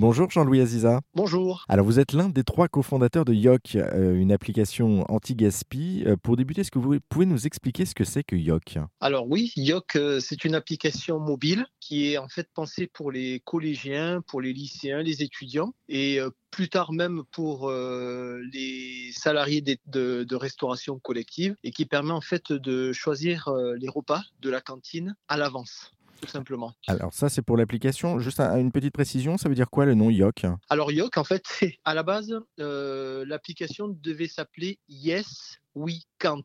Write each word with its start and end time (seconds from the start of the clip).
Bonjour 0.00 0.30
Jean-Louis 0.30 0.62
Aziza. 0.62 1.02
Bonjour. 1.14 1.66
Alors 1.68 1.84
vous 1.84 2.00
êtes 2.00 2.14
l'un 2.14 2.30
des 2.30 2.42
trois 2.42 2.68
cofondateurs 2.68 3.26
de 3.26 3.34
Yoc, 3.34 3.74
euh, 3.74 4.14
une 4.14 4.32
application 4.32 5.04
anti-gaspi. 5.12 6.04
Euh, 6.06 6.16
pour 6.16 6.38
débuter, 6.38 6.62
est-ce 6.62 6.70
que 6.70 6.78
vous 6.78 6.98
pouvez 7.10 7.26
nous 7.26 7.46
expliquer 7.46 7.84
ce 7.84 7.94
que 7.94 8.04
c'est 8.04 8.24
que 8.24 8.34
Yoc? 8.34 8.78
Alors 9.00 9.28
oui, 9.28 9.52
Yoc, 9.56 9.96
euh, 9.96 10.18
c'est 10.18 10.46
une 10.46 10.54
application 10.54 11.20
mobile 11.20 11.66
qui 11.80 12.10
est 12.10 12.16
en 12.16 12.28
fait 12.28 12.48
pensée 12.54 12.86
pour 12.86 13.12
les 13.12 13.42
collégiens, 13.44 14.22
pour 14.26 14.40
les 14.40 14.54
lycéens, 14.54 15.02
les 15.02 15.22
étudiants 15.22 15.74
et 15.90 16.18
plus 16.50 16.70
tard 16.70 16.92
même 16.92 17.24
pour 17.30 17.70
les 17.70 19.10
salariés 19.12 19.60
de, 19.60 20.24
de, 20.24 20.36
restauration 20.36 20.98
collective 20.98 21.56
et 21.62 21.72
qui 21.72 21.84
permet 21.84 22.12
en 22.12 22.20
fait 22.20 22.52
de 22.52 22.92
choisir 22.92 23.52
les 23.76 23.88
repas 23.88 24.22
de 24.40 24.50
la 24.50 24.60
cantine 24.60 25.16
à 25.28 25.36
l'avance 25.36 25.92
tout 26.20 26.28
simplement. 26.28 26.74
Alors 26.86 27.12
ça, 27.12 27.28
c'est 27.28 27.42
pour 27.42 27.56
l'application. 27.56 28.18
Juste 28.18 28.40
une 28.40 28.72
petite 28.72 28.92
précision, 28.92 29.38
ça 29.38 29.48
veut 29.48 29.54
dire 29.54 29.70
quoi 29.70 29.86
le 29.86 29.94
nom 29.94 30.10
Yoc? 30.10 30.44
Alors 30.68 30.92
Yoc, 30.92 31.16
en 31.16 31.24
fait, 31.24 31.44
à 31.84 31.94
la 31.94 32.02
base, 32.02 32.34
euh, 32.58 33.24
l'application 33.26 33.88
devait 33.88 34.28
s'appeler 34.28 34.78
Yes 34.88 35.58
We 35.74 36.02
Can't 36.18 36.44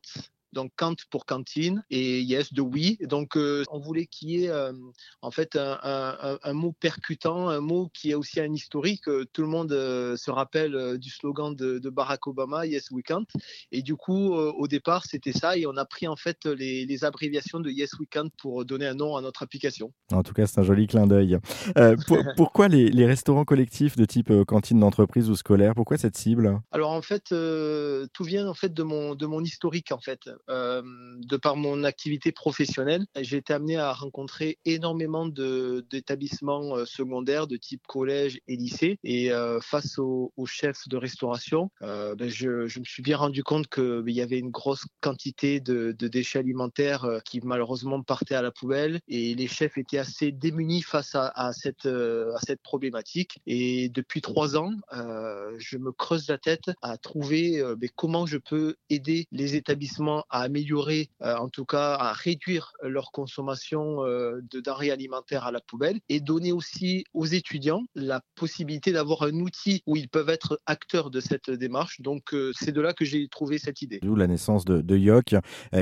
donc 0.56 0.72
Kant 0.74 0.96
pour 1.10 1.26
cantine 1.26 1.84
et 1.90 2.22
yes 2.22 2.52
de 2.54 2.62
oui. 2.62 2.96
Donc 3.02 3.36
euh, 3.36 3.62
on 3.70 3.78
voulait 3.78 4.06
qu'il 4.06 4.30
y 4.30 4.44
ait 4.44 4.48
euh, 4.48 4.72
en 5.20 5.30
fait 5.30 5.56
un, 5.56 6.52
mot 6.54 6.72
percutant, 6.72 7.50
un 7.50 7.60
mot 7.60 7.90
qui 7.92 8.10
est 8.10 8.14
aussi 8.14 8.40
un 8.40 8.52
historique. 8.52 9.04
Tout 9.04 9.42
le 9.42 9.48
monde 9.48 9.72
euh, 9.72 10.16
se 10.16 10.30
rappelle 10.30 10.98
du 10.98 11.10
slogan 11.10 11.54
de, 11.54 11.90
Barack 11.90 12.26
Obama, 12.26 12.66
yes 12.66 12.90
we 12.90 13.02
can't. 13.04 13.26
Et 13.70 13.82
du 13.82 13.96
coup 13.96 14.34
au 14.34 14.66
départ 14.66 15.04
c'était 15.04 15.32
ça 15.32 15.56
et 15.58 15.66
on 15.66 15.76
a 15.76 15.84
pris 15.84 16.08
en 16.08 16.16
fait 16.16 16.46
les, 16.46 17.04
abréviations 17.04 17.60
de 17.60 17.70
yes 17.70 17.92
we 18.00 18.08
can't 18.10 18.30
pour 18.38 18.64
donner 18.64 18.86
un 18.86 18.94
nom 18.94 19.16
à 19.16 19.20
notre 19.20 19.42
application. 19.42 19.92
En 20.10 20.22
tout 20.22 20.32
cas 20.32 20.46
c'est 20.46 20.58
un 20.58 20.64
joli 20.64 20.86
clin 20.86 21.06
d'œil. 21.06 21.38
pourquoi 22.36 22.68
les, 22.68 23.06
restaurants 23.06 23.44
collectifs 23.44 23.96
de 23.96 24.06
type 24.06 24.32
cantine 24.46 24.80
d'entreprise 24.80 25.28
ou 25.28 25.36
scolaire 25.36 25.74
Pourquoi 25.74 25.98
cette 25.98 26.16
cible? 26.16 26.60
Alors 26.72 26.92
en 26.92 27.02
fait 27.02 27.24
tout 27.28 28.24
vient 28.24 28.48
en 28.48 28.54
fait 28.54 28.72
de 28.72 28.82
mon 28.82 29.14
de 29.14 29.26
mon 29.26 29.44
historique 29.44 29.92
en 29.92 30.00
fait. 30.00 30.20
Euh, 30.48 30.82
de 31.18 31.36
par 31.36 31.56
mon 31.56 31.84
activité 31.84 32.30
professionnelle, 32.32 33.06
j'ai 33.20 33.38
été 33.38 33.52
amené 33.52 33.76
à 33.76 33.92
rencontrer 33.92 34.58
énormément 34.64 35.26
d'établissements 35.26 36.76
euh, 36.76 36.84
secondaires 36.84 37.46
de 37.46 37.56
type 37.56 37.86
collège 37.86 38.40
et 38.46 38.56
lycée. 38.56 38.98
Et 39.02 39.32
euh, 39.32 39.60
face 39.60 39.98
aux, 39.98 40.32
chefs 40.46 40.88
de 40.88 40.96
restauration, 40.96 41.70
ben, 41.80 42.28
je, 42.28 42.78
me 42.78 42.84
suis 42.84 43.02
bien 43.02 43.16
rendu 43.16 43.42
compte 43.42 43.66
qu'il 43.66 44.02
ben, 44.04 44.14
y 44.14 44.20
avait 44.20 44.38
une 44.38 44.50
grosse 44.50 44.86
quantité 45.00 45.60
de, 45.60 45.92
déchets 45.92 46.38
alimentaires 46.38 47.20
qui 47.24 47.40
malheureusement 47.42 48.02
partaient 48.02 48.36
à 48.36 48.42
la 48.42 48.52
poubelle. 48.52 49.00
Et 49.08 49.34
les 49.34 49.48
chefs 49.48 49.76
étaient 49.76 49.98
assez 49.98 50.30
démunis 50.30 50.82
face 50.82 51.14
à, 51.14 51.52
cette, 51.52 51.86
à 51.86 52.38
cette 52.46 52.62
problématique. 52.62 53.40
Et 53.46 53.88
depuis 53.88 54.20
trois 54.20 54.56
ans, 54.56 54.72
je 54.92 55.78
me 55.78 55.90
creuse 55.90 56.28
la 56.28 56.38
tête 56.38 56.70
à 56.80 56.96
trouver 56.96 57.60
ben, 57.76 57.90
comment 57.96 58.26
je 58.26 58.38
peux 58.38 58.76
aider 58.88 59.26
les 59.32 59.56
établissements 59.56 60.24
à 60.30 60.42
améliorer, 60.42 61.08
euh, 61.22 61.36
en 61.36 61.48
tout 61.48 61.64
cas 61.64 61.94
à 61.94 62.12
réduire 62.12 62.72
leur 62.82 63.10
consommation 63.12 64.04
euh, 64.04 64.40
de 64.50 64.60
denrées 64.60 64.90
alimentaires 64.90 65.44
à 65.44 65.52
la 65.52 65.60
poubelle 65.60 66.00
et 66.08 66.20
donner 66.20 66.52
aussi 66.52 67.04
aux 67.14 67.26
étudiants 67.26 67.82
la 67.94 68.20
possibilité 68.34 68.92
d'avoir 68.92 69.22
un 69.22 69.34
outil 69.40 69.82
où 69.86 69.96
ils 69.96 70.08
peuvent 70.08 70.28
être 70.28 70.60
acteurs 70.66 71.10
de 71.10 71.20
cette 71.20 71.50
démarche. 71.50 72.00
Donc 72.00 72.34
euh, 72.34 72.52
c'est 72.54 72.72
de 72.72 72.80
là 72.80 72.92
que 72.92 73.04
j'ai 73.04 73.28
trouvé 73.28 73.58
cette 73.58 73.82
idée. 73.82 74.00
D'où 74.02 74.16
la 74.16 74.26
naissance 74.26 74.64
de, 74.64 74.80
de 74.80 74.96
Yoc 74.96 75.34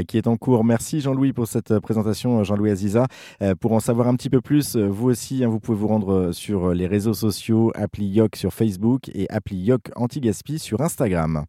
qui 0.09 0.19
est 0.19 0.27
en 0.27 0.37
cours. 0.37 0.65
Merci 0.65 1.01
Jean-Louis 1.01 1.33
pour 1.33 1.47
cette 1.47 1.79
présentation, 1.81 2.43
Jean-Louis 2.45 2.71
Aziza. 2.71 3.07
pour 3.61 3.73
en 3.73 3.81
savoir 3.81 4.09
un 4.09 4.17
petit 4.17 4.31
peu 4.31 4.41
plus, 4.41 4.77
vous 4.77 5.09
aussi, 5.09 5.45
hein, 5.45 5.49
vous 5.49 5.61
pouvez 5.61 5.79
vous 5.79 5.89
rendre 5.89 6.33
sur 6.33 6.75
les 6.75 6.87
réseaux 6.87 7.15
sociaux, 7.15 7.71
appli 7.75 8.07
Yoc 8.07 8.37
sur 8.37 8.53
Facebook 8.53 9.09
et 9.15 9.29
appli 9.31 9.57
Yoc 9.57 9.91
Anti-Gaspi 9.97 10.59
sur 10.59 10.81
Instagram. 10.81 11.43